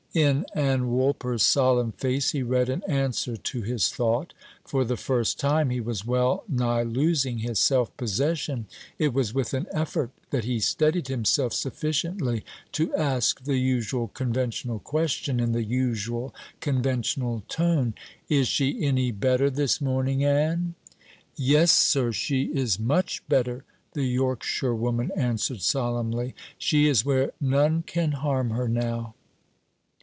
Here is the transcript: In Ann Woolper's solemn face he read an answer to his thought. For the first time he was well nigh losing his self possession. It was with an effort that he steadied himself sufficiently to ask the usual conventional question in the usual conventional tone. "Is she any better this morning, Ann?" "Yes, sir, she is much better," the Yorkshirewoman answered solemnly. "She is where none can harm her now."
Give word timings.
In 0.13 0.45
Ann 0.53 0.89
Woolper's 0.91 1.41
solemn 1.41 1.93
face 1.93 2.31
he 2.31 2.43
read 2.43 2.67
an 2.67 2.83
answer 2.85 3.37
to 3.37 3.61
his 3.61 3.87
thought. 3.87 4.33
For 4.65 4.83
the 4.83 4.97
first 4.97 5.39
time 5.39 5.69
he 5.69 5.79
was 5.79 6.05
well 6.05 6.43
nigh 6.49 6.83
losing 6.83 7.37
his 7.37 7.59
self 7.59 7.95
possession. 7.95 8.65
It 8.99 9.13
was 9.13 9.33
with 9.33 9.53
an 9.53 9.67
effort 9.71 10.11
that 10.31 10.43
he 10.43 10.59
steadied 10.59 11.07
himself 11.07 11.53
sufficiently 11.53 12.43
to 12.73 12.93
ask 12.93 13.45
the 13.45 13.55
usual 13.55 14.09
conventional 14.09 14.79
question 14.79 15.39
in 15.39 15.53
the 15.53 15.63
usual 15.63 16.35
conventional 16.59 17.43
tone. 17.47 17.93
"Is 18.27 18.49
she 18.49 18.85
any 18.85 19.11
better 19.11 19.49
this 19.49 19.79
morning, 19.79 20.25
Ann?" 20.25 20.75
"Yes, 21.37 21.71
sir, 21.71 22.11
she 22.11 22.49
is 22.53 22.77
much 22.77 23.25
better," 23.29 23.63
the 23.93 24.13
Yorkshirewoman 24.13 25.11
answered 25.15 25.61
solemnly. 25.61 26.35
"She 26.57 26.89
is 26.89 27.05
where 27.05 27.31
none 27.39 27.83
can 27.87 28.11
harm 28.11 28.49
her 28.49 28.67
now." 28.67 29.15